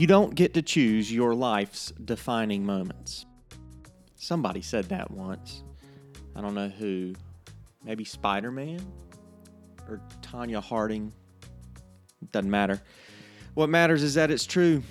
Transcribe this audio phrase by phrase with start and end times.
[0.00, 3.26] You don't get to choose your life's defining moments.
[4.16, 5.62] Somebody said that once.
[6.34, 7.12] I don't know who.
[7.84, 8.80] Maybe Spider Man?
[9.86, 11.12] Or Tonya Harding?
[12.32, 12.80] Doesn't matter.
[13.52, 14.82] What matters is that it's true.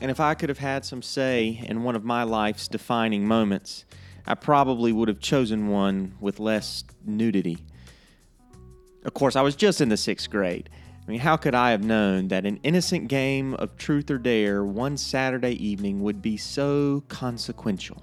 [0.00, 3.84] And if I could have had some say in one of my life's defining moments,
[4.26, 7.58] I probably would have chosen one with less nudity.
[9.04, 10.68] Of course, I was just in the sixth grade.
[11.08, 14.62] I mean, how could I have known that an innocent game of truth or dare
[14.62, 18.02] one Saturday evening would be so consequential?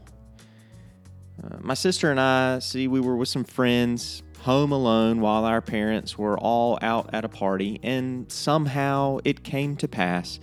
[1.44, 5.62] Uh, my sister and I, see, we were with some friends, home alone while our
[5.62, 10.40] parents were all out at a party, and somehow it came to pass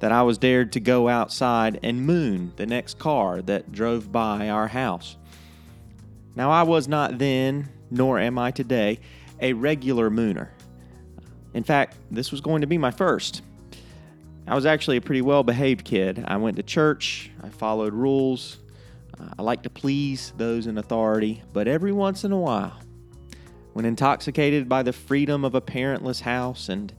[0.00, 4.48] that I was dared to go outside and moon the next car that drove by
[4.48, 5.18] our house.
[6.34, 9.00] Now, I was not then, nor am I today,
[9.38, 10.48] a regular mooner.
[11.56, 13.40] In fact, this was going to be my first.
[14.46, 16.22] I was actually a pretty well behaved kid.
[16.28, 18.58] I went to church, I followed rules,
[19.18, 22.78] uh, I like to please those in authority, but every once in a while,
[23.72, 26.92] when intoxicated by the freedom of a parentless house and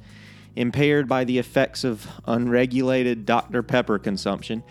[0.56, 3.62] impaired by the effects of unregulated Dr.
[3.62, 4.64] Pepper consumption,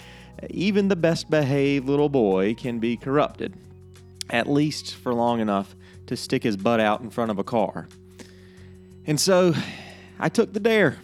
[0.51, 3.55] even the best behaved little boy can be corrupted,
[4.31, 5.77] at least for long enough
[6.09, 7.87] to stick his butt out in front of a car.
[9.07, 9.55] And so
[10.19, 10.99] I took the dare.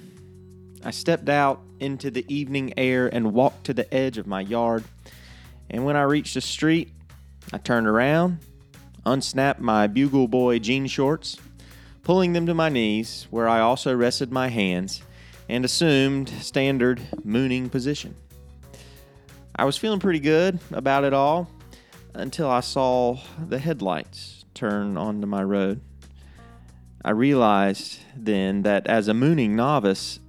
[0.84, 4.84] I stepped out into the evening air and walked to the edge of my yard.
[5.68, 6.92] And when I reached the street,
[7.52, 8.38] I turned around,
[9.04, 11.36] unsnapped my Bugle Boy jean shorts,
[12.02, 15.02] pulling them to my knees, where I also rested my hands
[15.48, 18.14] and assumed standard mooning position.
[19.54, 21.50] I was feeling pretty good about it all
[22.14, 23.18] until I saw
[23.48, 25.80] the headlights turn onto my road.
[27.04, 30.20] I realized then that as a mooning novice,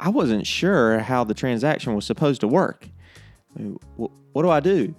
[0.00, 2.88] I wasn't sure how the transaction was supposed to work.
[3.96, 4.94] What do I do?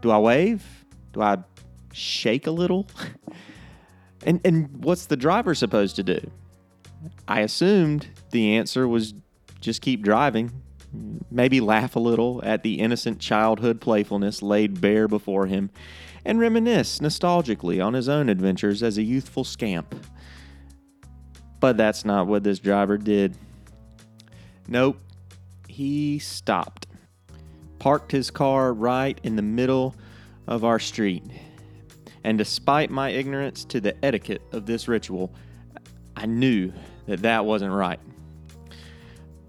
[0.00, 0.64] Do I wave?
[1.12, 1.38] Do I
[1.92, 2.86] shake a little?
[4.24, 6.20] and and what's the driver supposed to do?
[7.26, 9.14] I assumed the answer was
[9.60, 10.50] just keep driving,
[11.30, 15.70] maybe laugh a little at the innocent childhood playfulness laid bare before him,
[16.24, 19.94] and reminisce nostalgically on his own adventures as a youthful scamp.
[21.60, 23.36] But that's not what this driver did.
[24.66, 24.98] Nope,
[25.68, 26.86] he stopped
[27.80, 29.96] parked his car right in the middle
[30.46, 31.24] of our street.
[32.22, 35.34] And despite my ignorance to the etiquette of this ritual,
[36.14, 36.72] I knew
[37.06, 37.98] that that wasn't right.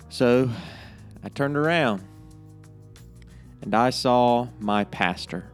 [0.09, 0.49] So
[1.23, 2.01] I turned around
[3.61, 5.51] and I saw my pastor.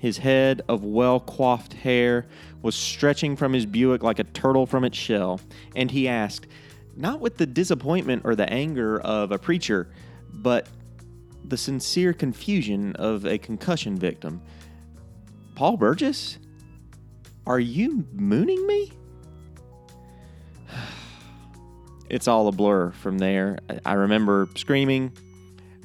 [0.00, 2.26] His head of well coiffed hair
[2.62, 5.40] was stretching from his Buick like a turtle from its shell,
[5.74, 6.46] and he asked,
[6.96, 9.88] not with the disappointment or the anger of a preacher,
[10.32, 10.68] but
[11.44, 14.40] the sincere confusion of a concussion victim.
[15.54, 16.38] Paul Burgess?
[17.46, 18.92] Are you mooning me?
[22.10, 23.58] it's all a blur from there.
[23.84, 25.12] I remember screaming.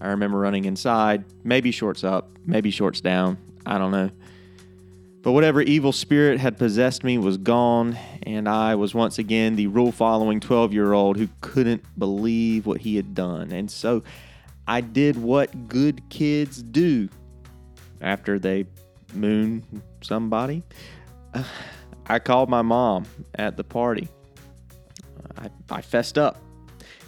[0.01, 3.37] I remember running inside, maybe shorts up, maybe shorts down.
[3.65, 4.11] I don't know.
[5.25, 9.65] But whatever evil spirit had possessed me was gone, and I was once again the
[9.65, 13.51] rule following 12 year old who couldn't believe what he had done.
[13.51, 14.03] And so
[14.67, 17.09] I did what good kids do
[18.01, 18.67] after they
[19.15, 19.63] moon
[20.01, 20.61] somebody.
[22.05, 24.07] I called my mom at the party.
[25.39, 26.39] I, I fessed up.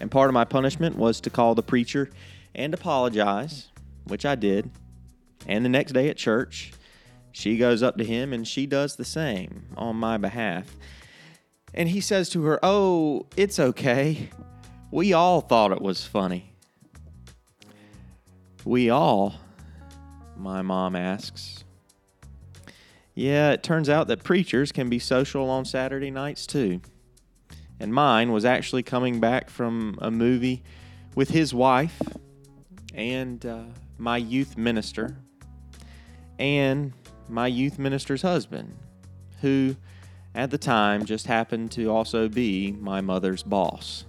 [0.01, 2.09] And part of my punishment was to call the preacher
[2.55, 3.67] and apologize,
[4.05, 4.71] which I did.
[5.45, 6.71] And the next day at church,
[7.37, 10.75] she goes up to him and she does the same on my behalf.
[11.71, 14.31] And he says to her, Oh, it's okay.
[14.89, 16.55] We all thought it was funny.
[18.65, 19.35] We all?
[20.35, 21.63] My mom asks.
[23.13, 26.81] Yeah, it turns out that preachers can be social on Saturday nights too.
[27.79, 30.63] And mine was actually coming back from a movie
[31.13, 32.01] with his wife
[32.95, 33.65] and uh,
[33.99, 35.19] my youth minister
[36.39, 36.93] and
[37.29, 38.75] my youth minister's husband,
[39.41, 39.75] who
[40.35, 44.05] at the time just happened to also be my mother's boss.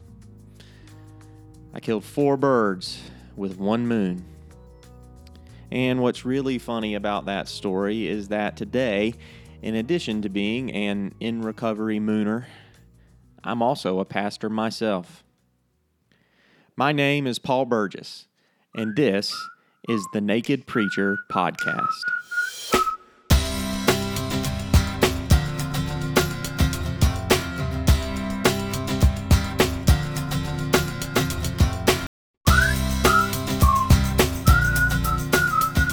[1.72, 3.00] I killed four birds
[3.36, 4.24] with one moon.
[5.70, 9.14] And what's really funny about that story is that today,
[9.62, 12.46] in addition to being an in recovery mooner,
[13.44, 15.24] I'm also a pastor myself.
[16.76, 18.26] My name is Paul Burgess,
[18.74, 19.34] and this
[19.88, 22.17] is the Naked Preacher Podcast.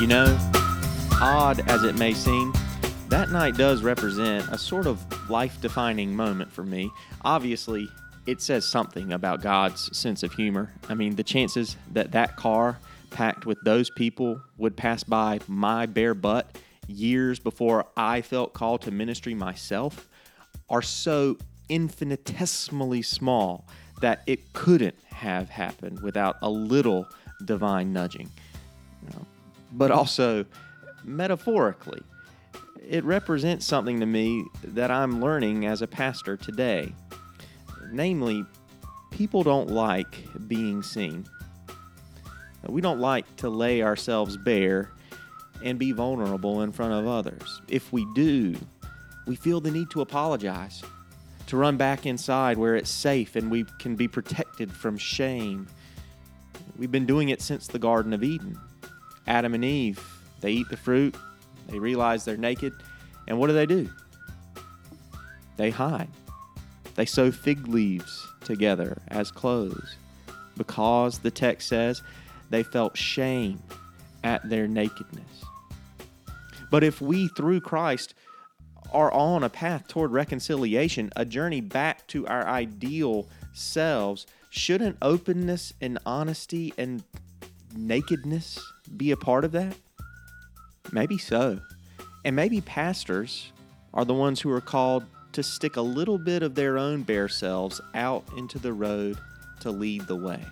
[0.05, 0.37] You know,
[1.19, 2.53] odd as it may seem,
[3.09, 6.91] that night does represent a sort of life defining moment for me.
[7.23, 7.89] Obviously,
[8.27, 10.71] it says something about God's sense of humor.
[10.89, 12.77] I mean, the chances that that car
[13.09, 16.55] packed with those people would pass by my bare butt
[16.85, 20.07] years before I felt called to ministry myself
[20.69, 21.35] are so
[21.67, 23.67] infinitesimally small
[24.01, 27.07] that it couldn't have happened without a little
[27.43, 28.29] divine nudging.
[29.01, 29.25] You know,
[29.75, 30.45] but also,
[31.03, 32.01] metaphorically,
[32.87, 36.93] it represents something to me that I'm learning as a pastor today.
[37.91, 38.45] Namely,
[39.11, 41.25] people don't like being seen.
[42.67, 44.91] We don't like to lay ourselves bare
[45.63, 47.61] and be vulnerable in front of others.
[47.67, 48.55] If we do,
[49.27, 50.83] we feel the need to apologize,
[51.47, 55.67] to run back inside where it's safe and we can be protected from shame.
[56.77, 58.57] We've been doing it since the Garden of Eden.
[59.27, 60.03] Adam and Eve,
[60.41, 61.15] they eat the fruit,
[61.67, 62.73] they realize they're naked,
[63.27, 63.89] and what do they do?
[65.57, 66.09] They hide.
[66.95, 69.95] They sew fig leaves together as clothes
[70.57, 72.01] because the text says
[72.49, 73.61] they felt shame
[74.23, 75.43] at their nakedness.
[76.71, 78.13] But if we, through Christ,
[78.91, 85.73] are on a path toward reconciliation, a journey back to our ideal selves, shouldn't openness
[85.81, 87.03] and honesty and
[87.75, 89.75] nakedness be a part of that?
[90.91, 91.59] Maybe so.
[92.23, 93.51] And maybe pastors
[93.93, 97.27] are the ones who are called to stick a little bit of their own bare
[97.27, 99.17] selves out into the road
[99.59, 100.43] to lead the way.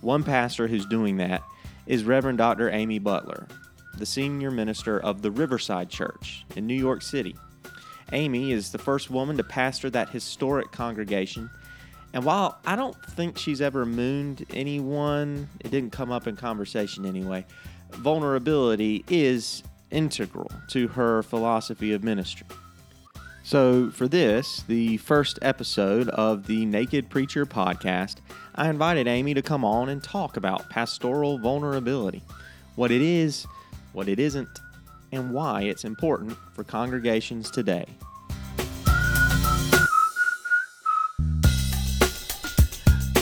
[0.00, 1.42] One pastor who's doing that
[1.86, 2.70] is Reverend Dr.
[2.70, 3.46] Amy Butler,
[3.96, 7.36] the senior minister of the Riverside Church in New York City.
[8.12, 11.50] Amy is the first woman to pastor that historic congregation.
[12.12, 17.04] And while I don't think she's ever mooned anyone, it didn't come up in conversation
[17.04, 17.44] anyway,
[17.90, 22.46] vulnerability is integral to her philosophy of ministry.
[23.42, 28.16] So, for this, the first episode of the Naked Preacher podcast,
[28.56, 32.22] I invited Amy to come on and talk about pastoral vulnerability,
[32.74, 33.46] what it is,
[33.92, 34.48] what it isn't,
[35.12, 37.86] and why it's important for congregations today.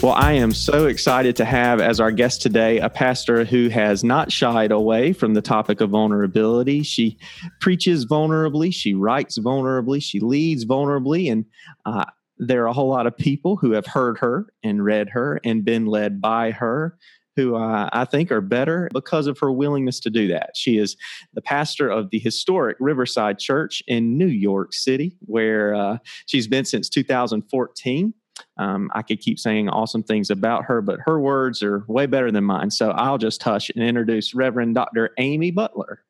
[0.04, 4.04] Well, I am so excited to have as our guest today a pastor who has
[4.04, 6.82] not shied away from the topic of vulnerability.
[6.82, 7.16] She
[7.62, 11.46] preaches vulnerably, she writes vulnerably, she leads vulnerably, and
[11.86, 12.04] uh,
[12.36, 15.64] there are a whole lot of people who have heard her and read her and
[15.64, 16.98] been led by her
[17.34, 20.50] who uh, I think are better because of her willingness to do that.
[20.54, 20.98] She is
[21.32, 25.96] the pastor of the historic Riverside Church in New York City, where uh,
[26.26, 28.12] she's been since 2014.
[28.56, 32.30] Um, I could keep saying awesome things about her, but her words are way better
[32.30, 32.70] than mine.
[32.70, 35.10] So I'll just hush and introduce Reverend Dr.
[35.18, 36.02] Amy Butler.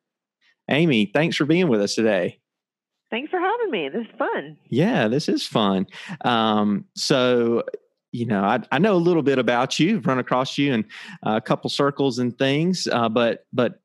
[0.69, 2.39] Amy, thanks for being with us today.
[3.11, 3.89] Thanks for having me.
[3.89, 4.57] This is fun.
[4.67, 5.87] Yeah, this is fun.
[6.21, 7.63] Um, so,
[8.11, 10.85] you know, I, I, know a little bit about you, run across you in
[11.23, 13.75] a couple circles and things, uh, but but uh,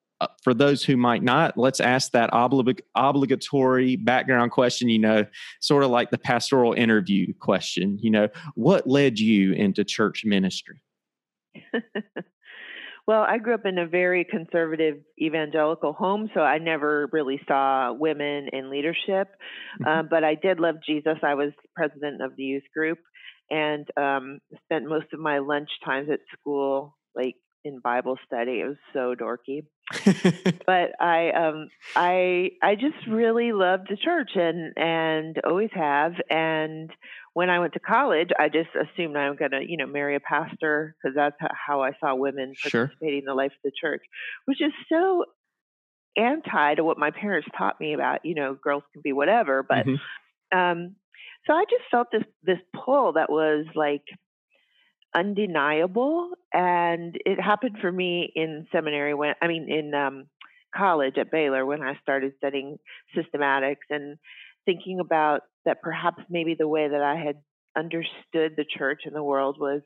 [0.42, 5.24] for those who might not, let's ask that oblig- obligatory background question, you know,
[5.60, 10.82] sort of like the pastoral interview question, you know, what led you into church ministry?
[13.06, 17.92] well, I grew up in a very conservative evangelical home, so I never really saw
[17.92, 19.28] women in leadership.
[19.86, 21.18] Um, but I did love Jesus.
[21.22, 22.98] I was president of the youth group
[23.50, 28.60] and um, spent most of my lunch times at school, like in Bible study.
[28.60, 29.66] It was so dorky.
[30.66, 36.90] but I um I I just really loved the church and and always have and
[37.32, 40.20] when I went to college, I just assumed I'm going to, you know, marry a
[40.20, 41.36] pastor because that's
[41.66, 43.18] how I saw women participating sure.
[43.18, 44.02] in the life of the church,
[44.46, 45.24] which is so
[46.16, 49.62] anti to what my parents taught me about, you know, girls can be whatever.
[49.62, 50.58] But mm-hmm.
[50.58, 50.96] um,
[51.46, 54.02] so I just felt this this pull that was like
[55.14, 60.26] undeniable and it happened for me in seminary when i mean in um,
[60.74, 62.78] college at baylor when i started studying
[63.16, 64.18] systematics and
[64.64, 67.36] thinking about that perhaps maybe the way that i had
[67.76, 69.82] understood the church and the world was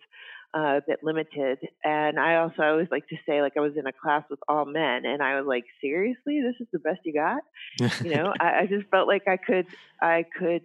[0.57, 1.59] uh, a bit limited.
[1.83, 4.39] And i also I always like to say like i was in a class with
[4.49, 6.41] all men and i was like seriously?
[6.43, 7.43] This is the best you got?
[8.05, 9.67] You know I, I just felt like i could
[10.01, 10.63] i could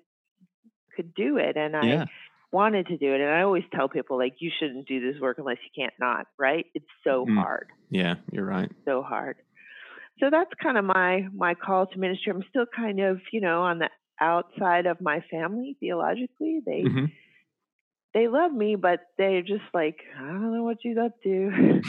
[0.96, 2.06] could do it and i yeah
[2.52, 3.22] wanted to do it.
[3.22, 6.28] And I always tell people, like, you shouldn't do this work unless you can't not,
[6.38, 6.66] right?
[6.74, 7.36] It's so mm.
[7.36, 7.68] hard.
[7.90, 8.72] Yeah, you're right.
[8.86, 9.38] So hard.
[10.20, 12.34] So that's kind of my my call to ministry.
[12.34, 13.90] I'm still kind of, you know, on the
[14.20, 16.60] outside of my family theologically.
[16.66, 17.06] They mm-hmm.
[18.14, 21.82] they love me, but they're just like, I don't know what she's up to.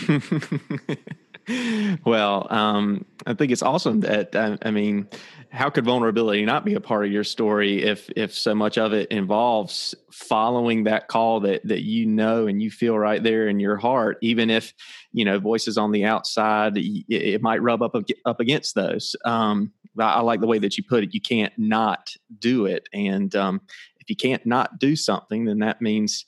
[2.04, 5.09] well, um, I think it's awesome that I, I, mean,
[5.50, 8.92] how could vulnerability not be a part of your story if if so much of
[8.92, 13.61] it involves following that call that that you know and you feel right there in
[13.61, 14.75] your heart, even if
[15.12, 19.16] you know voices on the outside it, it might rub up up against those.
[19.25, 21.14] Um, I like the way that you put it.
[21.14, 23.61] You can't not do it, and um,
[23.99, 26.25] if you can't not do something, then that means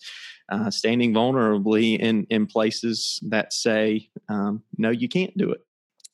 [0.52, 5.60] uh, standing vulnerably in in places that say um, no, you can't do it.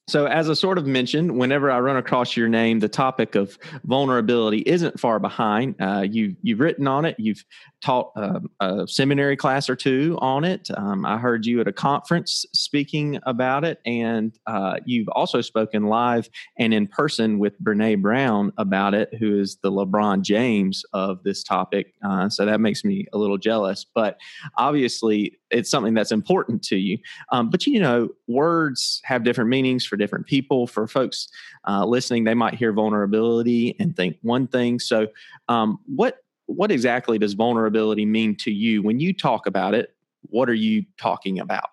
[0.09, 3.59] So, as I sort of mentioned, whenever I run across your name, the topic of
[3.85, 5.75] vulnerability isn't far behind.
[5.78, 7.16] Uh, you, you've written on it.
[7.18, 7.45] You've
[7.80, 10.68] taught uh, a seminary class or two on it.
[10.76, 15.85] Um, I heard you at a conference speaking about it, and uh, you've also spoken
[15.85, 21.23] live and in person with Brene Brown about it, who is the LeBron James of
[21.23, 21.94] this topic.
[22.04, 23.87] Uh, so that makes me a little jealous.
[23.94, 24.18] But
[24.56, 26.99] obviously, it's something that's important to you.
[27.32, 30.66] Um, but you know, words have different meanings for different people.
[30.66, 31.28] For folks
[31.66, 34.78] uh, listening, they might hear vulnerability and think one thing.
[34.78, 35.08] So,
[35.49, 39.94] um, what what exactly does vulnerability mean to you when you talk about it?
[40.22, 41.70] What are you talking about?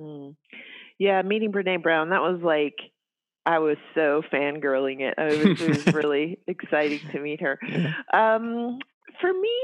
[0.00, 0.36] Mm.
[0.98, 2.76] Yeah, meeting Brene Brown, that was like
[3.46, 5.14] I was so fangirling it.
[5.16, 7.58] it, was, it was really exciting to meet her.
[8.12, 8.78] Um,
[9.20, 9.56] for me,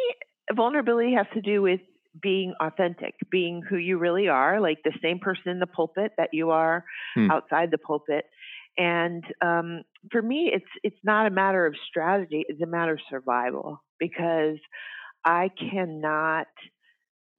[0.55, 1.81] vulnerability has to do with
[2.23, 6.31] being authentic, being who you really are, like the same person in the pulpit that
[6.33, 7.31] you are hmm.
[7.31, 8.25] outside the pulpit.
[8.79, 13.01] And um, for me, it's it's not a matter of strategy; it's a matter of
[13.11, 14.59] survival because
[15.25, 16.47] I cannot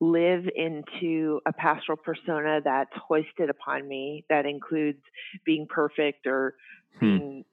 [0.01, 4.99] live into a pastoral persona that's hoisted upon me that includes
[5.45, 6.55] being perfect or
[6.99, 7.17] hmm.
[7.17, 7.45] being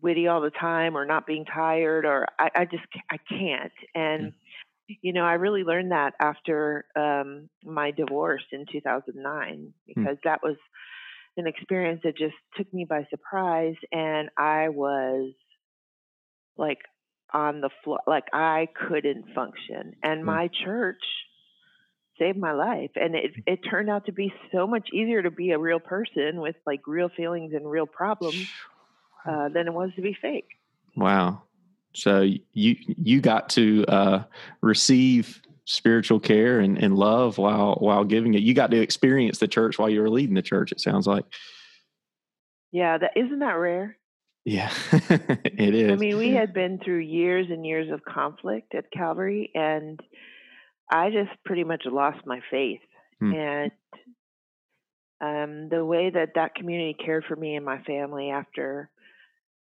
[0.00, 4.32] witty all the time or not being tired or I, I just I can't and
[5.02, 9.70] you know I really learned that after um, my divorce in 2009 hmm.
[9.86, 10.56] because that was
[11.36, 15.32] an experience that just took me by surprise and I was
[16.56, 16.78] like
[17.32, 18.00] on the floor.
[18.06, 19.94] Like I couldn't function.
[20.02, 20.26] And mm.
[20.26, 21.02] my church
[22.18, 22.90] saved my life.
[22.94, 26.40] And it, it turned out to be so much easier to be a real person
[26.40, 28.48] with like real feelings and real problems
[29.26, 30.48] uh, than it was to be fake.
[30.96, 31.42] Wow.
[31.92, 32.20] So
[32.52, 34.24] you you got to uh,
[34.60, 38.42] receive spiritual care and, and love while while giving it.
[38.42, 40.72] You got to experience the church while you were leading the church.
[40.72, 41.24] It sounds like.
[42.72, 43.96] Yeah, that isn't that rare.
[44.44, 45.92] Yeah, it is.
[45.92, 50.00] I mean, we had been through years and years of conflict at Calvary, and
[50.90, 52.80] I just pretty much lost my faith.
[53.20, 53.34] Hmm.
[53.34, 53.72] And
[55.20, 58.90] um, the way that that community cared for me and my family after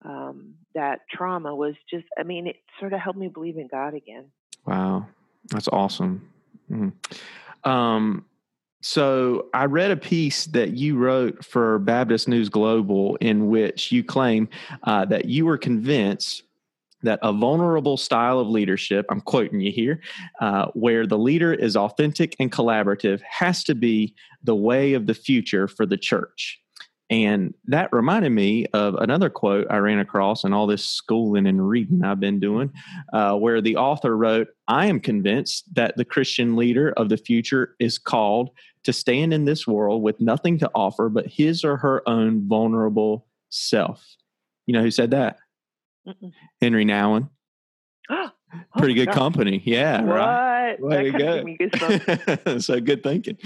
[0.06, 3.94] um, that trauma was just, I mean, it sort of helped me believe in God
[3.94, 4.32] again.
[4.66, 5.08] Wow,
[5.48, 6.30] that's awesome.
[6.72, 6.94] Mm.
[7.64, 8.26] Um,
[8.82, 14.04] so I read a piece that you wrote for Baptist News Global in which you
[14.04, 14.48] claim
[14.84, 16.44] uh, that you were convinced
[17.02, 20.02] that a vulnerable style of leadership, I'm quoting you here,
[20.42, 25.14] uh, where the leader is authentic and collaborative, has to be the way of the
[25.14, 26.60] future for the church.
[27.10, 31.68] And that reminded me of another quote I ran across in all this schooling and
[31.68, 32.72] reading I've been doing,
[33.14, 37.76] uh, where the author wrote, I am convinced that the Christian leader of the future
[37.80, 38.52] is called
[38.84, 43.26] to stand in this world with nothing to offer but his or her own vulnerable
[43.50, 44.06] self.
[44.68, 45.38] You know who said that?
[46.08, 46.32] Mm-mm.
[46.62, 47.30] Henri Nouwen.
[48.54, 49.62] Oh Pretty good company.
[49.64, 50.04] Yeah.
[50.04, 50.80] Right.
[50.80, 52.58] Way to go.
[52.60, 53.38] so good thinking.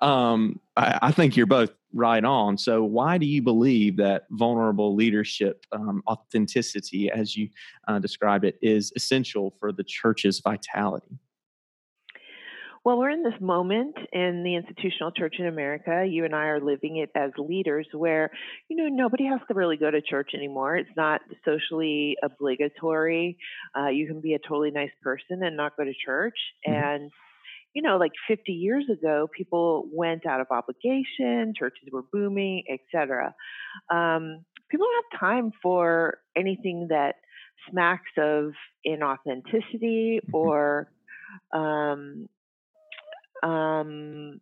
[0.00, 2.56] Um, I, I, think you're both right on.
[2.58, 7.48] So, why do you believe that vulnerable leadership, um, authenticity, as you
[7.88, 11.18] uh, describe it, is essential for the church's vitality?
[12.84, 16.04] Well, we're in this moment in the institutional church in America.
[16.08, 18.30] You and I are living it as leaders where,
[18.68, 20.76] you know, nobody has to really go to church anymore.
[20.76, 23.36] It's not socially obligatory.
[23.78, 26.34] Uh, you can be a totally nice person and not go to church.
[26.66, 26.84] Mm-hmm.
[26.84, 27.10] And,
[27.72, 33.32] you know, like 50 years ago, people went out of obligation, churches were booming, etc.
[33.90, 37.14] Um, people don't have time for anything that
[37.70, 40.34] smacks of inauthenticity mm-hmm.
[40.34, 40.88] or
[41.52, 42.28] um,
[43.42, 44.40] um,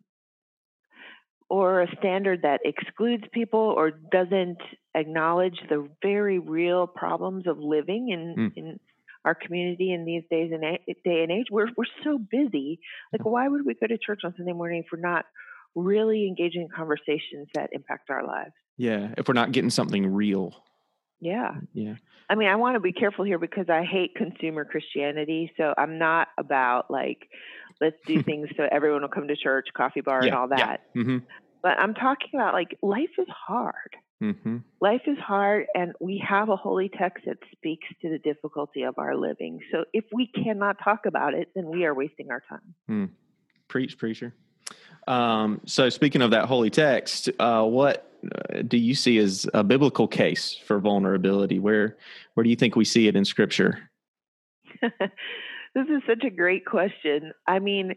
[1.49, 4.57] or a standard that excludes people or doesn't
[4.95, 8.51] acknowledge the very real problems of living in, mm.
[8.55, 8.79] in
[9.25, 11.47] our community in these days and a- day and age.
[11.51, 12.79] We're we're so busy.
[13.11, 15.25] Like, why would we go to church on Sunday morning if we're not
[15.75, 18.53] really engaging in conversations that impact our lives?
[18.77, 20.55] Yeah, if we're not getting something real.
[21.21, 21.51] Yeah.
[21.73, 21.95] Yeah.
[22.29, 25.51] I mean, I want to be careful here because I hate consumer Christianity.
[25.55, 27.27] So I'm not about like,
[27.81, 30.81] let's do things so everyone will come to church, coffee bar, yeah, and all that.
[30.95, 31.01] Yeah.
[31.01, 31.17] Mm-hmm.
[31.61, 33.95] But I'm talking about like life is hard.
[34.21, 34.57] Mm-hmm.
[34.79, 38.99] Life is hard, and we have a holy text that speaks to the difficulty of
[38.99, 39.59] our living.
[39.71, 42.75] So if we cannot talk about it, then we are wasting our time.
[42.89, 43.09] Mm.
[43.67, 44.35] Preach, preacher.
[45.07, 49.63] Um, so, speaking of that holy text, uh, what uh, do you see as a
[49.63, 51.57] biblical case for vulnerability?
[51.57, 51.97] Where
[52.35, 53.89] where do you think we see it in Scripture?
[55.75, 57.31] this is such a great question.
[57.47, 57.93] I mean,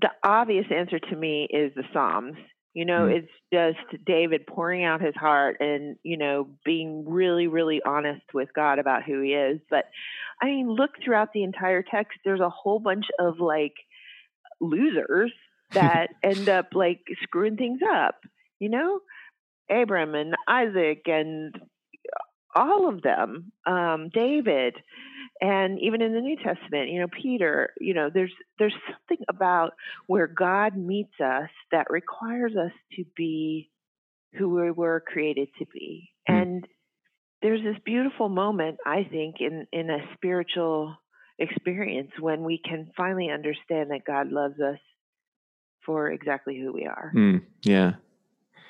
[0.00, 2.36] the obvious answer to me is the Psalms.
[2.72, 3.18] You know, mm.
[3.18, 8.48] it's just David pouring out his heart and, you know, being really, really honest with
[8.54, 9.60] God about who he is.
[9.68, 9.86] But
[10.40, 13.74] I mean, look throughout the entire text, there's a whole bunch of like
[14.60, 15.32] losers
[15.72, 18.20] that end up like screwing things up,
[18.60, 19.00] you know?
[19.68, 21.54] Abram and Isaac and
[22.54, 24.74] all of them, um, David,
[25.40, 29.72] and even in the New Testament, you know, Peter, you know, there's there's something about
[30.06, 33.70] where God meets us that requires us to be
[34.34, 36.10] who we were created to be.
[36.28, 36.42] Mm.
[36.42, 36.68] And
[37.42, 40.96] there's this beautiful moment, I think, in in a spiritual
[41.38, 44.78] experience when we can finally understand that God loves us
[45.86, 47.12] for exactly who we are.
[47.16, 47.92] Mm, yeah.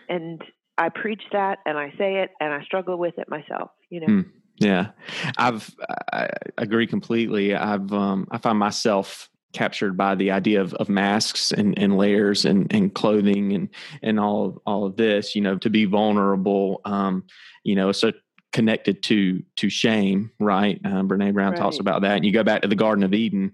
[0.08, 0.40] And
[0.78, 4.06] I preach that and I say it and I struggle with it myself, you know.
[4.06, 4.30] Mm,
[4.60, 4.88] yeah.
[5.36, 5.74] I've
[6.12, 7.54] I agree completely.
[7.54, 12.44] I've um I find myself captured by the idea of, of masks and, and layers
[12.44, 13.68] and, and clothing and
[14.02, 17.24] and all all of this, you know, to be vulnerable um,
[17.64, 18.12] you know, so
[18.52, 20.80] connected to to shame, right?
[20.84, 21.58] Um, Brene Brown right.
[21.58, 22.16] talks about that.
[22.16, 23.52] And you go back to the Garden of Eden,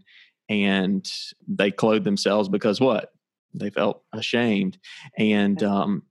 [0.48, 1.06] and
[1.46, 3.12] they clothed themselves because what
[3.54, 4.78] they felt ashamed,
[5.18, 6.02] and um,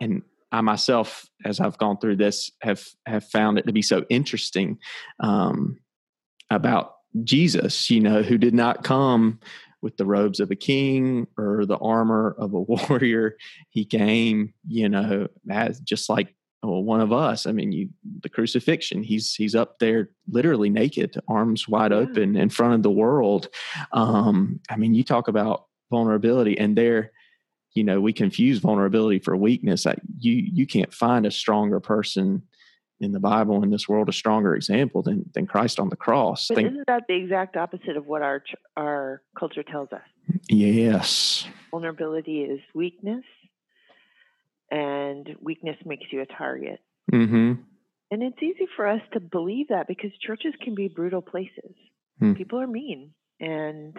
[0.00, 4.04] and I myself, as I've gone through this, have have found it to be so
[4.08, 4.78] interesting
[5.20, 5.78] um,
[6.50, 7.90] about Jesus.
[7.90, 9.40] You know, who did not come
[9.82, 13.36] with the robes of a king or the armor of a warrior.
[13.70, 17.46] He came, you know, as just like well, one of us.
[17.46, 17.88] I mean, you
[18.20, 19.02] the crucifixion.
[19.02, 23.48] He's he's up there, literally naked, arms wide open, in front of the world.
[23.92, 27.12] Um, I mean, you talk about vulnerability, and there,
[27.74, 29.86] you know, we confuse vulnerability for weakness.
[29.86, 32.42] I, you you can't find a stronger person
[33.00, 36.48] in the Bible in this world, a stronger example than than Christ on the cross.
[36.48, 38.42] But Think, isn't that the exact opposite of what our
[38.76, 40.02] our culture tells us?
[40.48, 41.46] Yes.
[41.70, 43.24] Vulnerability is weakness
[44.70, 46.80] and weakness makes you a target.
[47.12, 47.62] Mm-hmm.
[48.12, 51.74] And it's easy for us to believe that because churches can be brutal places.
[52.20, 52.36] Mm.
[52.36, 53.96] People are mean, and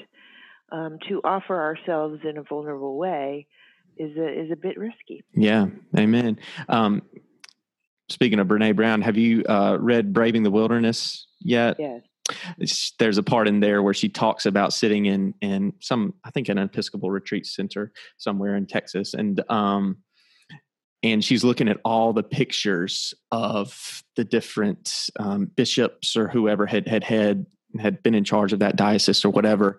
[0.72, 3.48] um, to offer ourselves in a vulnerable way
[4.02, 5.24] is a is a bit risky.
[5.34, 6.40] Yeah, amen.
[6.68, 7.04] Um,
[8.10, 11.78] speaking of Brene Brown, have you uh, read Braving the Wilderness yet?
[11.80, 12.02] Yes.
[12.58, 16.32] It's, there's a part in there where she talks about sitting in in some I
[16.32, 19.98] think an Episcopal retreat center somewhere in Texas, and um,
[21.04, 26.88] and she's looking at all the pictures of the different um, bishops or whoever had
[26.88, 27.46] had had
[27.80, 29.78] had been in charge of that diocese or whatever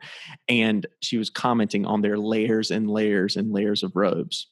[0.49, 4.51] and she was commenting on their layers and layers and layers of robes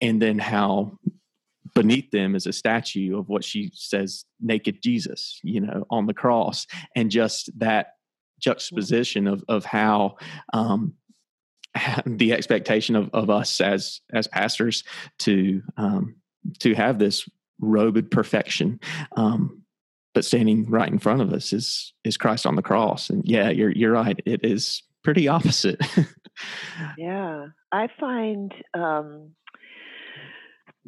[0.00, 0.98] and then how
[1.74, 6.14] beneath them is a statue of what she says naked jesus you know on the
[6.14, 6.66] cross
[6.96, 7.94] and just that
[8.42, 10.16] juxtaposition of of how
[10.52, 10.94] um,
[12.06, 14.84] the expectation of, of us as as pastors
[15.18, 16.16] to um,
[16.58, 17.28] to have this
[17.60, 18.80] robed perfection
[19.16, 19.61] um,
[20.14, 23.50] but standing right in front of us is is Christ on the cross and yeah
[23.50, 25.80] you're you're right it is pretty opposite
[26.98, 29.30] yeah I find um,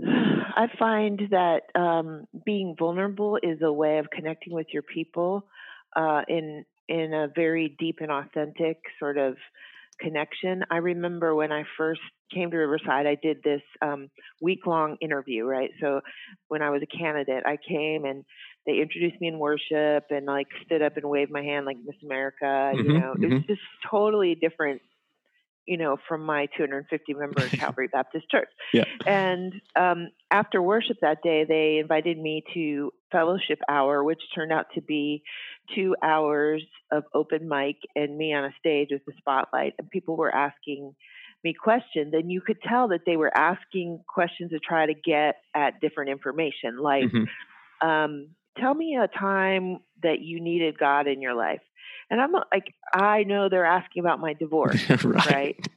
[0.02, 5.46] I find that um, being vulnerable is a way of connecting with your people
[5.96, 9.36] uh, in in a very deep and authentic sort of
[10.00, 10.64] connection.
[10.70, 12.00] I remember when I first
[12.32, 14.10] came to Riverside, I did this um,
[14.42, 15.70] week long interview, right?
[15.80, 16.00] So
[16.48, 18.24] when I was a candidate, I came and
[18.66, 21.96] they introduced me in worship and like stood up and waved my hand like Miss
[22.02, 22.44] America.
[22.44, 23.24] Mm-hmm, you know, mm-hmm.
[23.24, 24.80] it was just totally different
[25.66, 28.48] you know, from my 250 member Calvary Baptist Church.
[28.72, 28.84] Yeah.
[29.06, 34.66] And um, after worship that day, they invited me to fellowship hour, which turned out
[34.74, 35.22] to be
[35.74, 39.74] two hours of open mic and me on a stage with the spotlight.
[39.78, 40.94] And people were asking
[41.42, 45.36] me questions, and you could tell that they were asking questions to try to get
[45.54, 47.04] at different information, like.
[47.04, 47.24] Mm-hmm.
[47.86, 51.60] Um, tell me a time that you needed God in your life.
[52.10, 55.26] And I'm like, I know they're asking about my divorce, right.
[55.26, 55.68] right?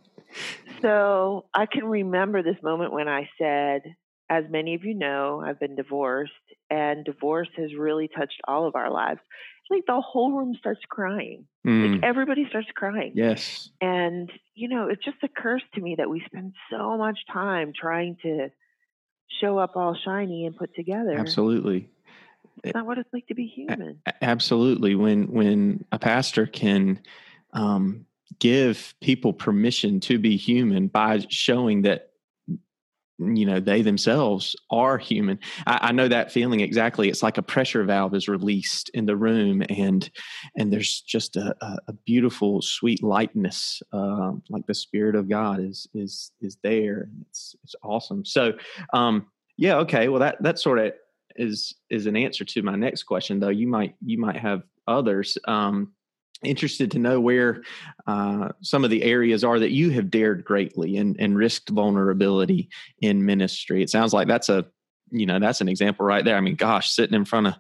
[0.82, 3.82] So I can remember this moment when I said,
[4.30, 6.34] as many of you know, I've been divorced,
[6.70, 9.22] and divorce has really touched all of our lives.
[9.70, 11.46] like the whole room starts crying.
[11.66, 11.94] Mm.
[11.94, 13.14] Like everybody starts crying.
[13.16, 13.70] Yes.
[13.82, 18.18] And, you know, it just occurs to me that we spend so much time trying
[18.24, 18.50] to
[19.42, 21.18] show up all shiny and put together.
[21.18, 21.90] Absolutely.
[22.64, 24.02] It's not what it's like to be human.
[24.22, 24.96] Absolutely.
[24.96, 27.00] When when a pastor can
[27.54, 28.06] um,
[28.40, 32.12] give people permission to be human by showing that
[33.20, 37.42] you know they themselves are human I, I, know that feeling exactly it's like a
[37.42, 40.08] pressure valve is released in the room and
[40.56, 41.56] and there's just a,
[41.88, 47.56] a beautiful sweet lightness uh, like the spirit of god is is is there it's
[47.64, 48.54] it's awesome so
[48.94, 49.26] um
[49.58, 50.94] yeah okay well that that sort of
[51.38, 55.38] is is an answer to my next question though you might you might have others
[55.48, 55.92] um
[56.44, 57.64] interested to know where
[58.06, 62.70] uh, some of the areas are that you have dared greatly and, and risked vulnerability
[63.02, 63.82] in ministry.
[63.82, 64.66] It sounds like that's a
[65.10, 66.36] you know that's an example right there.
[66.36, 67.54] I mean, gosh, sitting in front of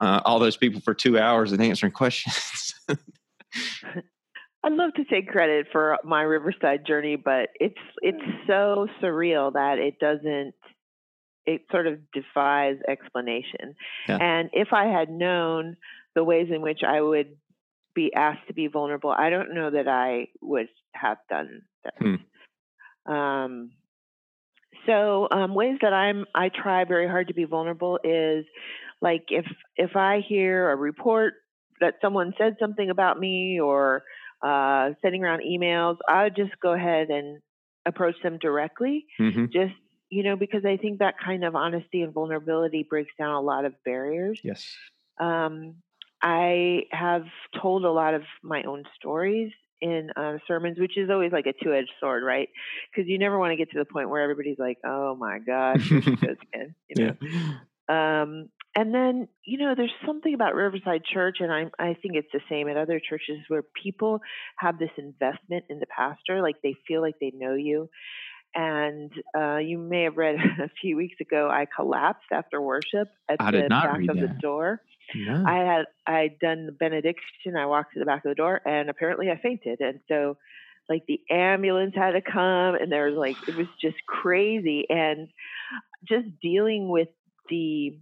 [0.00, 2.74] uh, all those people for two hours and answering questions.
[2.88, 9.78] I'd love to take credit for my Riverside journey, but it's it's so surreal that
[9.78, 10.54] it doesn't
[11.46, 13.76] it sort of defies explanation.
[14.08, 14.18] Yeah.
[14.20, 15.76] And if I had known
[16.14, 17.36] the ways in which I would
[17.94, 21.94] be asked to be vulnerable, I don't know that I would have done that.
[21.98, 23.12] Hmm.
[23.12, 23.70] Um,
[24.86, 28.44] so um, ways that I'm I try very hard to be vulnerable is
[29.00, 31.34] like if if I hear a report
[31.80, 34.02] that someone said something about me or
[34.42, 37.40] uh, sending around emails, I would just go ahead and
[37.86, 39.06] approach them directly.
[39.20, 39.46] Mm-hmm.
[39.46, 39.74] Just
[40.14, 43.64] you know because I think that kind of honesty and vulnerability breaks down a lot
[43.64, 44.40] of barriers.
[44.44, 44.64] Yes.
[45.20, 45.76] Um,
[46.22, 47.24] I have
[47.60, 51.64] told a lot of my own stories in uh, sermons, which is always like a
[51.64, 52.48] two edged sword, right?
[52.90, 55.88] Because you never want to get to the point where everybody's like, oh my gosh,
[55.88, 56.74] here she goes again.
[56.88, 57.16] You know?
[57.20, 58.22] Yeah.
[58.22, 62.32] Um, and then, you know, there's something about Riverside Church, and I, I think it's
[62.32, 64.20] the same at other churches where people
[64.58, 67.88] have this investment in the pastor, like they feel like they know you.
[68.54, 73.40] And uh, you may have read a few weeks ago, I collapsed after worship at
[73.40, 74.20] I the back of that.
[74.20, 74.80] the door.
[75.14, 75.44] No.
[75.46, 77.56] I had I'd done the benediction.
[77.58, 79.80] I walked to the back of the door, and apparently I fainted.
[79.80, 80.38] And so,
[80.88, 85.28] like the ambulance had to come, and there was like it was just crazy, and
[86.08, 87.08] just dealing with
[87.50, 87.98] the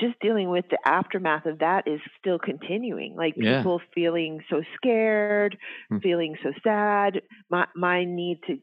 [0.00, 3.14] just dealing with the aftermath of that is still continuing.
[3.16, 3.58] Like yeah.
[3.58, 5.56] people feeling so scared,
[5.88, 5.98] hmm.
[5.98, 7.22] feeling so sad.
[7.50, 8.58] My my need to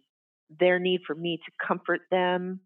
[0.60, 2.62] their need for me to comfort them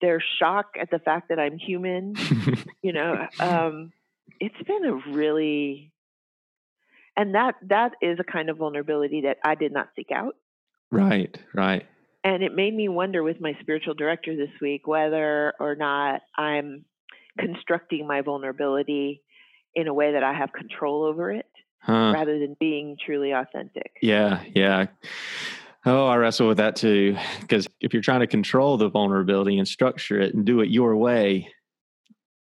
[0.00, 2.14] their shock at the fact that I'm human.
[2.82, 3.92] you know, um,
[4.40, 5.92] it's been a really,
[7.16, 10.36] and that that is a kind of vulnerability that I did not seek out.
[10.90, 11.86] Right, right.
[12.22, 16.84] And it made me wonder with my spiritual director this week whether or not I'm
[17.38, 19.22] constructing my vulnerability
[19.74, 21.46] in a way that I have control over it
[21.80, 22.12] huh.
[22.14, 23.92] rather than being truly authentic.
[24.00, 24.86] Yeah, yeah.
[25.86, 27.16] Oh, I wrestle with that too.
[27.40, 30.96] Because if you're trying to control the vulnerability and structure it and do it your
[30.96, 31.48] way,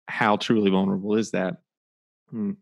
[0.09, 1.59] how truly vulnerable is that?
[2.31, 2.53] Hmm.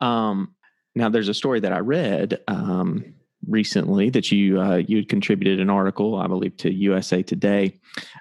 [0.00, 0.54] Um,
[0.94, 3.14] now, there's a story that I read um,
[3.48, 7.80] recently that you uh, you had contributed an article, I believe, to USA Today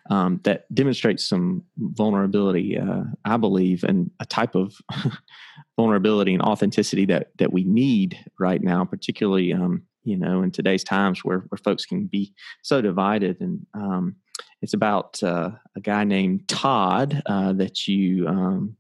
[0.10, 2.80] um, that demonstrates some vulnerability.
[2.80, 4.78] Uh, I believe, and a type of
[5.78, 10.84] vulnerability and authenticity that that we need right now, particularly um, you know, in today's
[10.84, 12.34] times where, where folks can be
[12.64, 13.40] so divided.
[13.42, 14.16] And um,
[14.62, 18.78] it's about uh, a guy named Todd uh, that you um,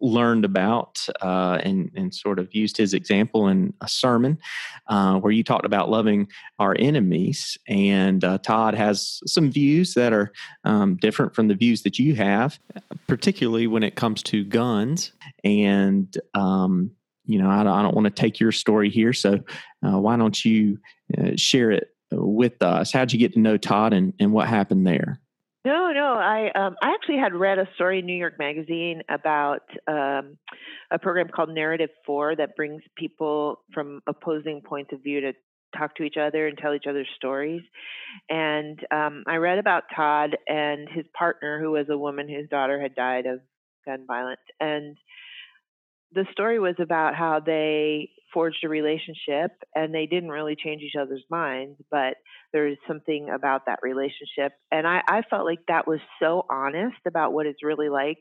[0.00, 4.38] learned about uh, and, and sort of used his example in a sermon
[4.88, 7.58] uh, where you talked about loving our enemies.
[7.68, 10.32] And uh, Todd has some views that are
[10.64, 12.58] um, different from the views that you have,
[13.06, 15.12] particularly when it comes to guns.
[15.44, 16.92] And um,
[17.24, 19.12] you know, I don't, I don't want to take your story here.
[19.12, 19.40] So
[19.86, 20.78] uh, why don't you
[21.16, 22.92] uh, share it with us?
[22.92, 25.20] How'd you get to know Todd and, and what happened there?
[25.64, 26.14] No, no.
[26.14, 30.36] I um, I actually had read a story in New York Magazine about um,
[30.90, 35.32] a program called Narrative Four that brings people from opposing points of view to
[35.76, 37.62] talk to each other and tell each other stories.
[38.28, 42.80] And um, I read about Todd and his partner, who was a woman whose daughter
[42.80, 43.38] had died of
[43.86, 44.96] gun violence, and
[46.14, 50.96] the story was about how they forged a relationship and they didn't really change each
[51.00, 52.14] other's minds, but
[52.52, 54.52] there's something about that relationship.
[54.70, 58.18] And I, I felt like that was so honest about what it's really like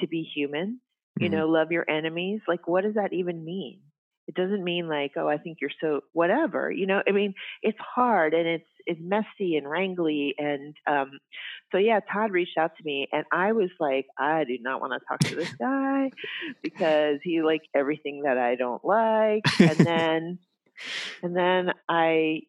[0.00, 0.80] to be human.
[1.18, 1.38] You mm-hmm.
[1.38, 2.40] know, love your enemies.
[2.46, 3.80] Like, what does that even mean?
[4.26, 6.70] It doesn't mean like, oh, I think you're so whatever.
[6.70, 11.18] You know, I mean, it's hard and it's it's messy and wrangly and um
[11.72, 14.92] so yeah, Todd reached out to me and I was like, I do not want
[14.92, 16.10] to talk to this guy
[16.62, 19.42] because he like everything that I don't like.
[19.60, 20.38] And then
[21.22, 22.42] and then I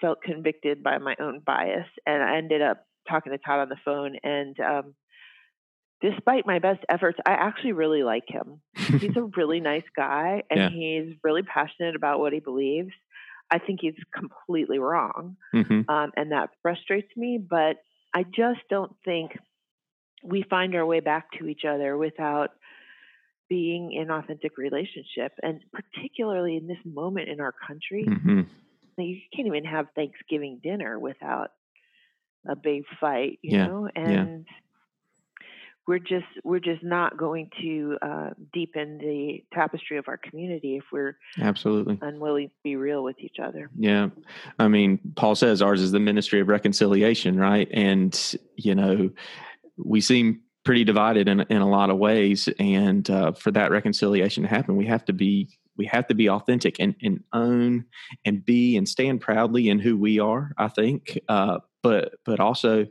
[0.00, 3.76] felt convicted by my own bias and I ended up talking to Todd on the
[3.84, 4.94] phone and um
[6.00, 8.60] despite my best efforts, I actually really like him.
[8.74, 10.68] He's a really nice guy and Yeah.
[10.70, 12.92] he's really passionate about what he believes.
[13.50, 15.36] I think he's completely wrong.
[15.52, 17.76] hmm Um, and that frustrates me, but
[18.14, 19.32] I just don't think
[20.22, 22.50] we find our way back to each other without
[23.48, 25.32] being in an authentic relationship.
[25.42, 28.42] And particularly in this moment in our country, hmm
[28.96, 31.52] you can't even have Thanksgiving dinner without
[32.46, 33.88] a big fight, you Yeah, know?
[33.96, 34.26] yeah.
[35.86, 40.84] We're just we're just not going to uh, deepen the tapestry of our community if
[40.92, 41.98] we're Absolutely.
[42.00, 43.70] unwilling to be real with each other.
[43.76, 44.10] Yeah.
[44.58, 47.68] I mean, Paul says ours is the ministry of reconciliation, right?
[47.72, 49.10] And, you know,
[49.76, 52.48] we seem pretty divided in, in a lot of ways.
[52.58, 56.28] And uh, for that reconciliation to happen, we have to be we have to be
[56.28, 57.86] authentic and, and own
[58.26, 61.18] and be and stand proudly in who we are, I think.
[61.28, 62.86] Uh, but but also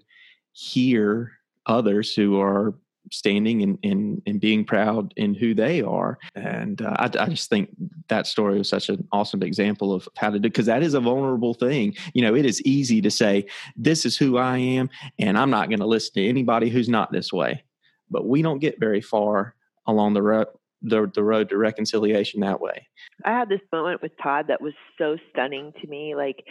[0.54, 1.34] hear
[1.66, 2.74] others who are
[3.12, 6.20] standing and, and, being proud in who they are.
[6.36, 7.70] And uh, I, I just think
[8.08, 11.00] that story was such an awesome example of how to do, because that is a
[11.00, 11.96] vulnerable thing.
[12.14, 13.46] You know, it is easy to say,
[13.76, 17.12] this is who I am, and I'm not going to listen to anybody who's not
[17.12, 17.64] this way.
[18.12, 19.56] But we don't get very far
[19.88, 20.48] along the road.
[20.82, 22.88] The, the road to reconciliation that way.
[23.26, 26.16] I had this moment with Todd that was so stunning to me.
[26.16, 26.46] Like,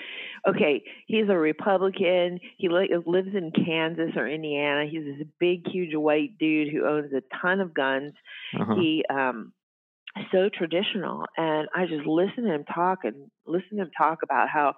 [0.47, 2.38] okay, he's a Republican.
[2.59, 4.87] He li- lives in Kansas or Indiana.
[4.91, 8.12] He's this big, huge white dude who owns a ton of guns.
[8.59, 8.75] Uh-huh.
[8.75, 9.53] He um
[10.33, 14.49] so traditional, and I just listen to him talk and listen to him talk about
[14.49, 14.75] how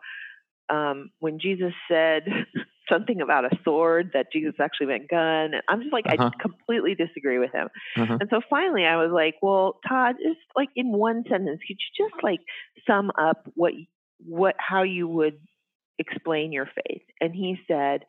[0.69, 2.23] um when Jesus said
[2.90, 5.55] something about a sword that Jesus actually meant gun.
[5.55, 6.31] And I'm just like Uh-huh.
[6.37, 7.68] I completely disagree with him.
[7.96, 8.18] Uh-huh.
[8.20, 12.07] And so finally, I was like, "Well, Todd, just like in one sentence, could you
[12.09, 12.40] just like
[12.87, 13.72] sum up what
[14.26, 15.38] what how you would
[15.98, 18.05] explain your faith?" And he said,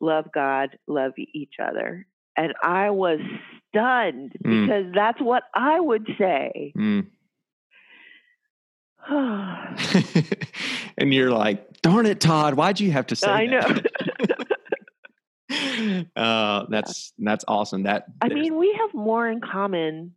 [0.00, 2.06] "Love God, love each other."
[2.36, 3.18] And I was
[3.68, 4.66] stunned Mm.
[4.66, 6.72] because that's what I would say.
[6.76, 7.06] Mm.
[10.98, 13.60] and you're like, darn it, Todd, why'd you have to say I know.
[16.16, 17.84] uh, that's that's awesome.
[17.84, 20.14] That I mean, we have more in common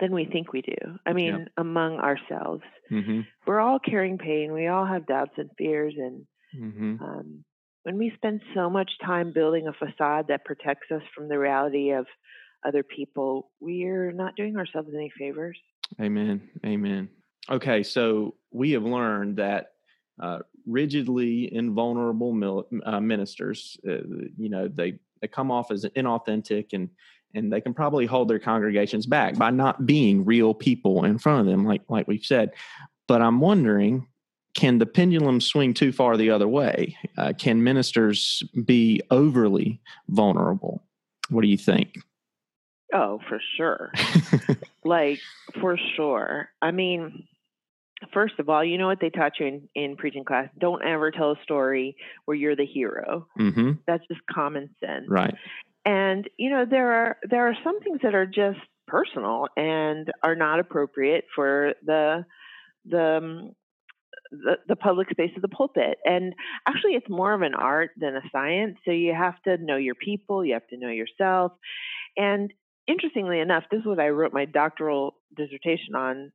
[0.00, 0.76] than we think we do.
[1.06, 4.52] I mean, among ourselves, hmm we're all carrying pain.
[4.52, 7.44] We all have doubts and fears, and hmm um,
[7.84, 11.92] when we spend so much time building a facade that protects us from the reality
[11.92, 12.06] of
[12.66, 15.58] other people, we're not doing ourselves any favors.
[16.00, 16.50] Amen.
[16.66, 17.08] Amen.
[17.50, 19.72] Okay, so we have learned that
[20.20, 23.98] uh, rigidly invulnerable mil- uh, ministers, uh,
[24.36, 26.90] you know, they they come off as inauthentic and
[27.34, 31.40] and they can probably hold their congregations back by not being real people in front
[31.40, 32.52] of them, like like we've said.
[33.06, 34.06] But I'm wondering,
[34.54, 36.96] can the pendulum swing too far the other way?
[37.16, 40.82] Uh, can ministers be overly vulnerable?
[41.30, 41.98] What do you think?
[42.92, 43.92] Oh, for sure.
[44.84, 45.20] like,
[45.60, 46.48] for sure.
[46.62, 47.28] I mean,
[48.12, 50.48] first of all, you know what they taught you in, in preaching class?
[50.58, 53.26] Don't ever tell a story where you're the hero.
[53.36, 55.06] hmm That's just common sense.
[55.08, 55.34] Right.
[55.84, 60.34] and you know there are there are some things that are just personal and are
[60.34, 62.24] not appropriate for the
[62.86, 63.52] the um,
[64.30, 66.34] the, the public space of the pulpit and
[66.66, 69.94] actually it's more of an art than a science so you have to know your
[69.94, 71.52] people you have to know yourself
[72.16, 72.52] and
[72.86, 76.30] interestingly enough this is what i wrote my doctoral dissertation on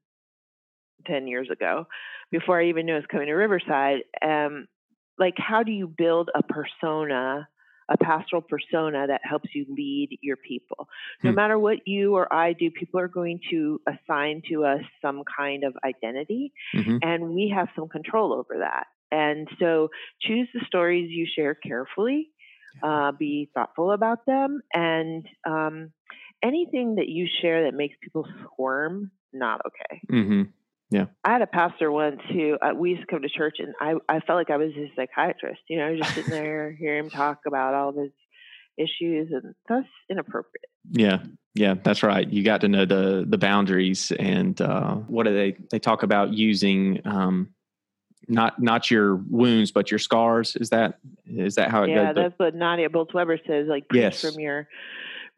[1.05, 1.85] 10 years ago
[2.31, 4.67] before i even knew i was coming to riverside um,
[5.17, 7.47] like how do you build a persona
[7.89, 10.87] a pastoral persona that helps you lead your people.
[11.23, 11.35] No Hmm.
[11.35, 15.63] matter what you or I do, people are going to assign to us some kind
[15.63, 18.85] of identity, hmm and we have some control over that.
[19.11, 19.89] And so
[20.21, 22.31] choose the stories you share carefully,
[22.81, 25.91] uh, be thoughtful about them, and um,
[26.43, 30.01] anything that you share that makes people squirm, not okay.
[30.91, 33.73] Hmm I had a pastor once who uh, we used to come to church, and
[33.79, 35.61] I I felt like I was his psychiatrist.
[35.69, 38.11] You know, just sitting there, hear him talk about all of his
[38.77, 40.65] issues, and that's inappropriate.
[40.91, 41.19] Yeah,
[41.55, 42.27] yeah, that's right.
[42.29, 46.33] You got to know the the boundaries and uh, what do they they talk about
[46.33, 47.53] using um,
[48.27, 50.57] not not your wounds but your scars.
[50.57, 52.23] Is that is that how it Yeah, goes?
[52.23, 53.67] that's what Nadia Bolz-Weber says.
[53.67, 54.21] Like Yes.
[54.21, 54.67] from your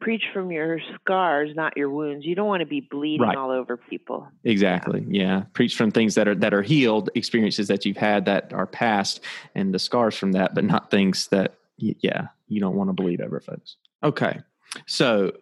[0.00, 2.24] preach from your scars, not your wounds.
[2.26, 3.36] You don't want to be bleeding Right.
[3.36, 4.28] all over people.
[4.44, 5.04] Exactly.
[5.08, 5.44] Yeah.
[5.54, 9.20] Preach from things that are that are healed, experiences that you've had that are past,
[9.54, 13.20] and the scars from that, but not things that yeah you don't want to bleed
[13.20, 13.76] over, folks.
[14.02, 14.40] Okay.
[14.86, 15.32] So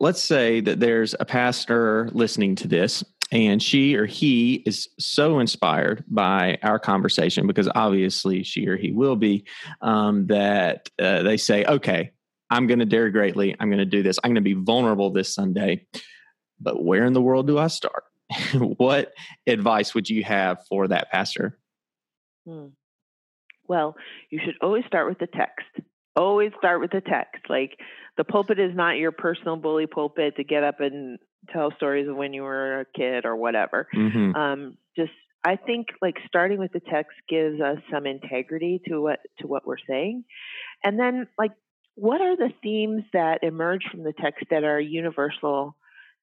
[0.00, 5.38] let's say that there's a pastor listening to this, and she or he is so
[5.38, 9.44] inspired by our conversation because obviously she or he will be
[9.80, 12.12] um, that uh, they say, okay.
[12.50, 13.54] I'm going to dare greatly.
[13.58, 14.18] I'm going to do this.
[14.22, 15.86] I'm going to be vulnerable this Sunday.
[16.60, 18.04] But where in the world do I start?
[18.54, 19.12] what
[19.46, 21.58] advice would you have for that pastor?
[22.46, 22.68] Hmm.
[23.66, 23.96] Well,
[24.30, 25.66] you should always start with the text.
[26.16, 27.44] Always start with the text.
[27.48, 27.78] Like
[28.16, 31.18] the pulpit is not your personal bully pulpit to get up and
[31.52, 33.86] tell stories of when you were a kid or whatever.
[33.94, 34.34] Mm-hmm.
[34.34, 35.12] Um, just
[35.44, 39.66] I think like starting with the text gives us some integrity to what to what
[39.66, 40.24] we're saying,
[40.82, 41.52] and then like
[41.98, 45.76] what are the themes that emerge from the text that are universal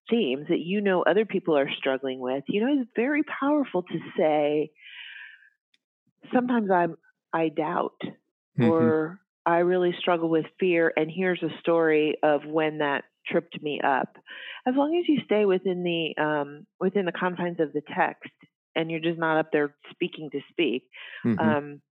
[0.09, 2.43] themes that you know other people are struggling with?
[2.47, 4.71] You know, it's very powerful to say.
[6.33, 6.97] Sometimes I'm
[7.33, 7.99] I doubt
[8.57, 8.89] Mm-hmm.
[8.89, 13.79] or I really struggle with fear, and here's a story of when that tripped me
[13.83, 14.15] up.
[14.67, 18.31] As long as you stay within the um, within the confines of the text,
[18.75, 20.83] and you're just not up there speaking to speak,
[21.23, 21.55] Mhm.
[21.55, 21.81] um,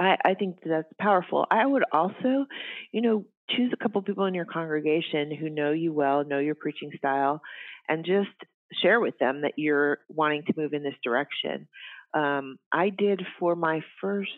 [0.00, 1.46] I, I think that's powerful.
[1.50, 2.46] I would also,
[2.90, 6.54] you know, choose a couple people in your congregation who know you well, know your
[6.54, 7.42] preaching style,
[7.88, 8.30] and just
[8.82, 11.68] share with them that you're wanting to move in this direction.
[12.14, 14.30] Um, I did for my first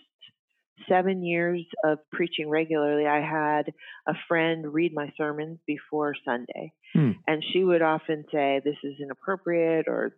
[0.88, 3.06] seven years of preaching regularly.
[3.06, 3.72] I had
[4.08, 7.12] a friend read my sermons before Sunday, Hmm.
[7.28, 10.16] and she would often say, "This is inappropriate," or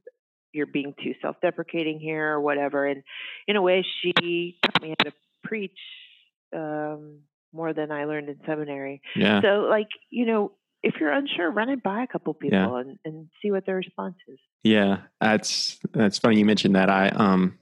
[0.53, 2.87] "You're being too self-deprecating here," or whatever.
[2.87, 3.03] And
[3.47, 5.13] in a way, she taught me how to
[5.45, 5.79] preach
[6.57, 7.21] um,
[7.53, 9.01] more than I learned in seminary.
[9.15, 9.41] yeah.
[9.43, 10.53] So, like, you know,
[10.83, 12.79] if you're unsure, run it by a couple people Yeah.
[12.81, 14.39] and, and see what their response is.
[14.63, 16.91] Yeah, that's that's funny you mentioned that.
[16.91, 17.59] I um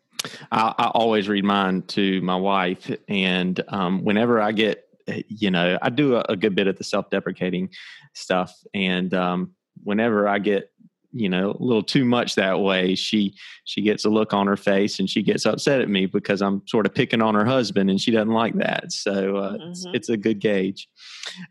[0.51, 4.85] I, I always read mine to my wife, and um, whenever I get
[5.29, 7.71] you know I do a, a good bit of the self deprecating
[8.15, 10.71] stuff, and um, whenever I get
[11.13, 14.57] you know a little too much that way, she she gets a look on her
[14.57, 17.91] face and she gets upset at me because I'm sort of picking on her husband,
[17.91, 18.93] and she doesn't like that.
[18.93, 19.95] So uh, it's, Mhm.
[19.95, 20.89] it's a good gauge.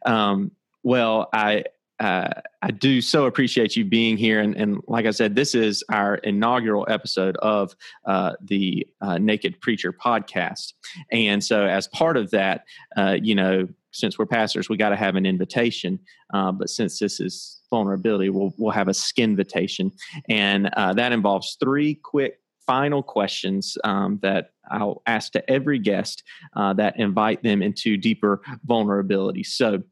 [0.05, 0.51] Um,
[0.83, 1.63] well, I
[1.99, 2.29] uh,
[2.63, 4.39] I do so appreciate you being here.
[4.39, 9.61] And, and like I said, this is our inaugural episode of uh, the uh, Naked
[9.61, 10.73] Preacher podcast.
[11.11, 12.63] And so, as part of that,
[12.97, 15.99] uh, you know, since we're pastors, we got to have an invitation.
[16.33, 19.91] Uh, but since this is vulnerability, we'll, we'll have a skin invitation.
[20.29, 26.23] And uh, that involves three quick final questions um, that I'll ask to every guest
[26.55, 29.43] uh, that invite them into deeper vulnerability.
[29.43, 29.83] So,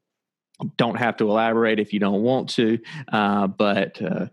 [0.76, 2.80] don't have to elaborate if you don't want to,
[3.14, 4.26] uh, but uh,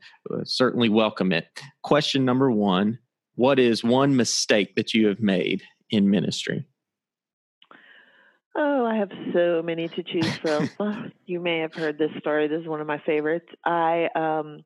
[0.43, 1.47] certainly welcome it.
[1.83, 2.99] Question number one
[3.37, 6.67] What is one mistake that you have made in ministry?
[8.59, 10.71] Oh, I have so many to choose from.
[11.27, 12.49] you may have heard this story.
[12.49, 13.47] This is one of my favorites.
[13.65, 14.61] I um,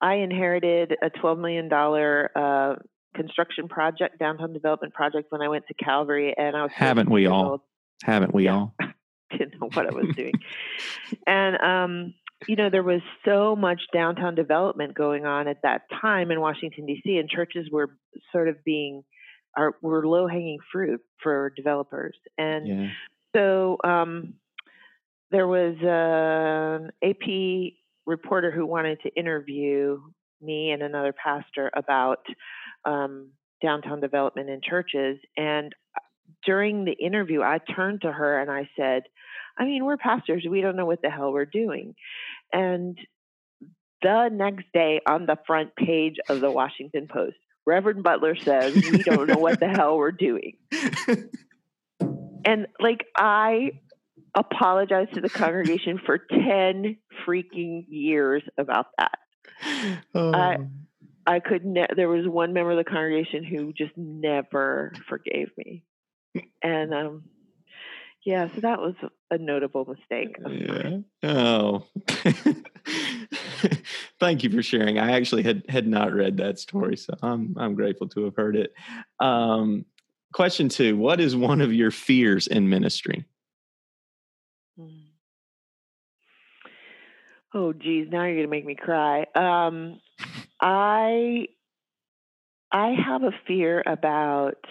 [0.00, 2.74] I inherited a twelve million dollar uh,
[3.14, 7.26] construction project, downtown development project, when I went to Calvary, and I was Haven't we
[7.26, 7.50] all?
[7.52, 7.60] old.
[8.04, 8.54] Haven't we Yeah.
[8.54, 8.74] all?
[9.30, 10.32] didn't know what I was doing.
[11.26, 12.14] and um,
[12.48, 16.86] you know, there was so much downtown development going on at that time in Washington
[16.86, 17.90] D.C., and churches were
[18.32, 19.02] sort of being
[19.56, 22.16] are were low hanging fruit for developers.
[22.38, 22.90] And Yeah.
[23.34, 24.34] so um,
[25.30, 27.74] there was an AP
[28.06, 30.00] reporter who wanted to interview
[30.40, 32.24] me and another pastor about
[32.84, 33.30] um,
[33.62, 35.18] downtown development in churches.
[35.36, 35.74] And
[36.44, 39.02] during the interview, I turned to her and I said,
[39.58, 40.44] I mean, we're pastors.
[40.48, 41.94] We don't know what the hell we're doing.
[42.52, 42.98] And
[44.02, 47.36] the next day on the front page of the Washington Post,
[47.70, 50.56] Reverend Butler says, We don't know what the hell we're doing.
[52.44, 53.72] And like, I
[54.34, 59.18] apologized to the congregation for 10 freaking years about that.
[60.14, 60.56] Oh, I-
[61.26, 65.84] I could ne- there was one member of the congregation who just never forgave me.
[66.62, 67.24] And um
[68.24, 68.94] yeah, so that was
[69.30, 70.36] a notable mistake.
[70.48, 70.98] yeah.
[71.22, 71.84] Oh.
[74.20, 74.98] Thank you for sharing.
[74.98, 78.56] I actually had had not read that story, so I'm I'm grateful to have heard
[78.56, 78.72] it.
[79.18, 79.84] Um,
[80.32, 83.24] question two: What is one of your fears in ministry?
[84.78, 85.10] Mm.
[87.52, 89.26] Oh geez, now you're gonna make me cry.
[89.34, 90.00] Um
[90.60, 91.46] I
[92.72, 94.64] I have a fear about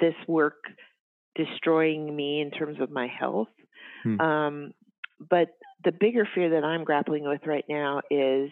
[0.00, 0.64] this work
[1.34, 3.48] destroying me in terms of my health.
[4.02, 4.20] Hmm.
[4.20, 4.72] Um
[5.20, 5.48] but
[5.84, 8.50] the bigger fear that I'm grappling with right now is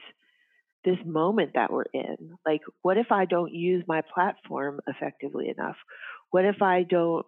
[0.84, 2.16] this moment that we're in.
[2.46, 5.76] Like, what if I don't use my platform effectively enough?
[6.30, 7.26] What if I don't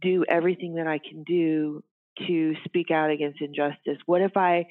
[0.00, 1.82] do everything that I can do
[2.26, 3.98] to speak out against injustice?
[4.06, 4.66] What if I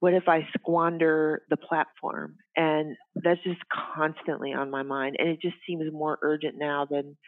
[0.00, 2.36] what if I squander the platform?
[2.56, 3.60] And that's just
[3.94, 5.16] constantly on my mind.
[5.18, 7.18] And it just seems more urgent now than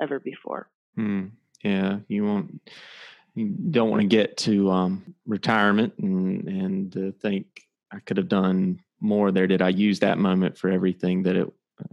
[0.00, 0.68] ever before.
[0.94, 1.26] Hmm.
[1.62, 2.60] Yeah, you won't
[3.36, 7.46] you don't want to get to um, retirement and and uh, think
[7.92, 9.46] I could have done more there.
[9.46, 11.46] Did I use that moment for everything that it,
[11.80, 11.84] uh,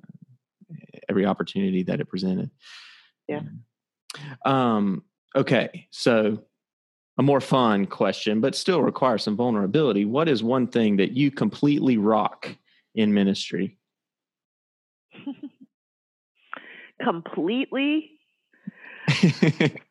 [1.10, 2.50] every opportunity that it presented?
[3.28, 3.42] Yeah.
[4.46, 5.04] Um.
[5.36, 5.88] Okay.
[5.92, 6.44] So
[7.18, 10.06] a more fun question, but still requires some vulnerability.
[10.06, 12.56] What is one thing that you completely rock
[12.96, 13.78] in ministry?
[17.04, 18.12] completely.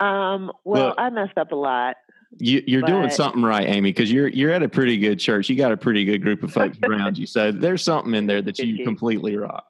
[0.00, 1.96] um, well, Look, I messed up a lot.
[2.38, 5.48] You, are doing something right, Amy, because you're you're at a pretty good church.
[5.48, 8.40] You got a pretty good group of folks around you, so there's something in there
[8.40, 9.64] that you completely rock.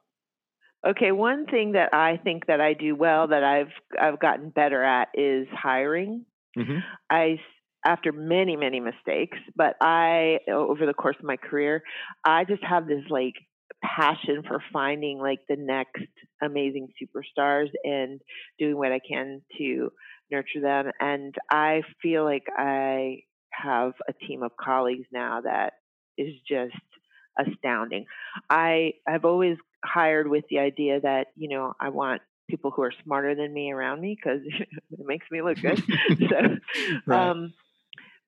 [0.87, 4.83] Okay, one thing that I think that I do well that I've I've gotten better
[4.83, 6.25] at is hiring.
[6.57, 6.79] Mm-hmm.
[7.09, 7.39] I
[7.85, 11.81] after many many mistakes, but I over the course of my career,
[12.23, 13.35] I just have this like
[13.83, 16.03] passion for finding like the next
[16.41, 18.21] amazing superstars and
[18.59, 19.91] doing what I can to
[20.31, 20.91] nurture them.
[20.99, 25.73] And I feel like I have a team of colleagues now that
[26.17, 26.75] is just
[27.37, 28.05] astounding.
[28.49, 32.93] I have always hired with the idea that, you know, I want people who are
[33.03, 35.81] smarter than me around me because it makes me look good.
[36.29, 36.57] so,
[37.07, 37.29] right.
[37.29, 37.53] um,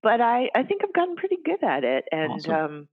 [0.01, 2.05] but I, I think I've gotten pretty good at it.
[2.11, 2.51] And, awesome.
[2.53, 2.87] um,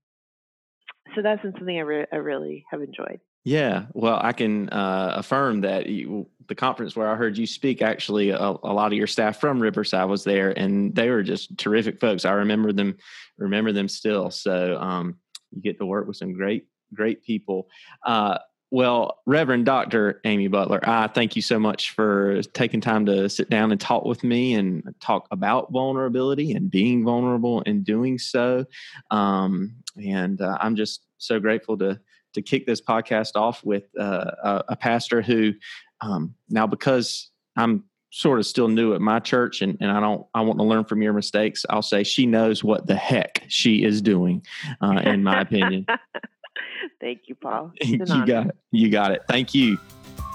[1.15, 3.21] so that's been something I, re- I really have enjoyed.
[3.45, 7.81] Yeah, well, I can uh, affirm that you, the conference where I heard you speak,
[7.81, 11.57] actually, a, a, lot of your staff from Riverside was there, and they were just
[11.57, 12.27] terrific folks.
[12.27, 12.99] I remember them,
[13.39, 14.31] remember them still.
[14.31, 15.17] So um,
[15.53, 17.69] you get to work with some great, great people.
[18.05, 18.39] Uh,
[18.71, 20.21] well, Reverend Dr.
[20.25, 24.05] Amy Butler, I thank you so much for taking time to sit down and talk
[24.05, 28.67] with me and talk about vulnerability and being vulnerable and doing so.
[29.11, 31.99] Um, and uh, I'm just so grateful to
[32.35, 35.53] to kick this podcast off with uh, a, a, pastor who
[36.01, 40.27] um, now because I'm sort of still new at my church and, and I don't
[40.35, 41.65] I want to learn from your mistakes.
[41.71, 44.45] I'll say she knows what the heck she is doing,
[44.81, 45.87] uh, in my opinion.
[47.01, 47.73] Thank you, Paul.
[47.81, 48.57] you got it.
[48.73, 49.23] You got it.
[49.29, 49.79] Thank you.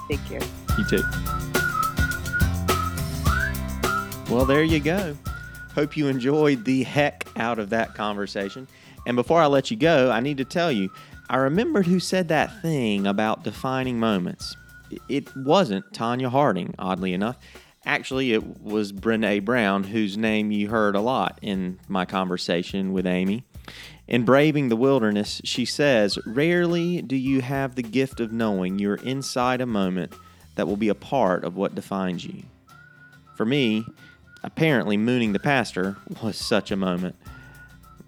[0.10, 0.42] Take care.
[0.78, 1.04] You too.
[4.30, 5.16] Well, there you go.
[5.74, 8.68] Hope you enjoyed the heck out of that conversation.
[9.06, 10.90] And before I let you go, I need to tell you
[11.30, 14.56] I remembered who said that thing about defining moments.
[15.10, 17.38] It wasn't Tonya Harding, oddly enough.
[17.86, 23.06] Actually, it was Brene Brown, whose name you heard a lot in my conversation with
[23.06, 23.44] Amy.
[24.08, 28.96] In Braving the Wilderness, she says, Rarely do you have the gift of knowing you're
[28.96, 30.14] inside a moment
[30.56, 32.44] that will be a part of what defines you.
[33.36, 33.86] For me,
[34.44, 37.16] apparently, mooning the pastor was such a moment.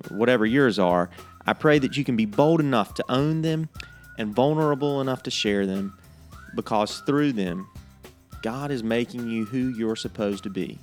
[0.10, 1.10] Whatever yours are,
[1.48, 3.70] I pray that you can be bold enough to own them
[4.18, 5.98] and vulnerable enough to share them
[6.56, 7.70] because through them,
[8.42, 10.78] God is making you who you're supposed to be.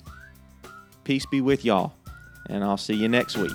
[1.05, 1.95] Peace be with y'all,
[2.49, 3.53] and I'll see you next week.